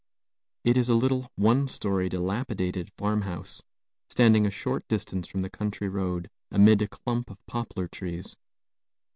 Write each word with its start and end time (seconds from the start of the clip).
It 0.63 0.77
is 0.77 0.89
a 0.89 0.95
little, 0.95 1.31
one 1.35 1.67
story, 1.67 2.09
dilapidated 2.09 2.89
farm 2.97 3.21
house, 3.21 3.61
standing 4.09 4.47
a 4.47 4.49
short 4.49 4.87
distance 4.87 5.27
from 5.27 5.43
the 5.43 5.47
country 5.51 5.89
road, 5.89 6.27
amid 6.49 6.81
a 6.81 6.87
clump 6.87 7.29
of 7.29 7.45
poplar 7.45 7.87
trees. 7.87 8.35